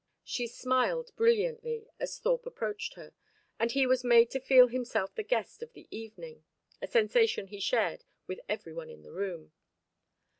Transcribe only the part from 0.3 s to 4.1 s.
smiled brilliantly as Thorpe approached her, and he was